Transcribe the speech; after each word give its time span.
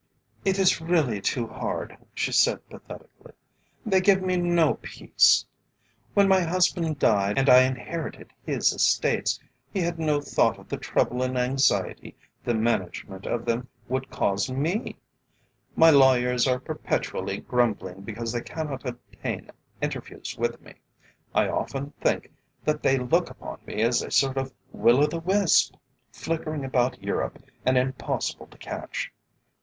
"It 0.43 0.57
is 0.57 0.81
really 0.81 1.21
too 1.21 1.45
hard," 1.45 1.95
she 2.15 2.31
said 2.31 2.67
pathetically; 2.71 3.33
"they 3.85 4.01
give 4.01 4.19
me 4.23 4.35
no 4.35 4.79
peace. 4.81 5.45
When 6.15 6.27
my 6.27 6.39
husband 6.39 6.97
died 6.97 7.37
and 7.37 7.47
I 7.47 7.61
inherited 7.61 8.33
his 8.43 8.73
estates, 8.73 9.39
he 9.71 9.79
had 9.81 9.99
no 9.99 10.19
thought 10.19 10.57
of 10.57 10.69
the 10.69 10.77
trouble 10.77 11.21
and 11.21 11.37
anxiety 11.37 12.15
the 12.43 12.55
management 12.55 13.27
of 13.27 13.45
them 13.45 13.67
would 13.87 14.09
cause 14.09 14.49
me. 14.51 14.95
My 15.75 15.91
lawyers 15.91 16.47
are 16.47 16.57
perpetually 16.59 17.37
grumbling 17.41 18.01
because 18.01 18.31
they 18.31 18.41
cannot 18.41 18.83
obtain 18.83 19.51
interviews 19.83 20.35
with 20.35 20.59
me. 20.63 20.81
I 21.35 21.47
often 21.47 21.93
think 22.01 22.31
that 22.65 22.81
they 22.81 22.97
look 22.97 23.29
upon 23.29 23.59
me 23.67 23.83
as 23.83 24.01
a 24.01 24.09
sort 24.09 24.37
of 24.37 24.51
Will 24.71 25.03
o' 25.03 25.05
the 25.05 25.19
Wisp, 25.19 25.75
flickering 26.11 26.65
about 26.65 27.03
Europe, 27.03 27.37
and 27.67 27.77
impossible 27.77 28.47
to 28.47 28.57
catch. 28.57 29.11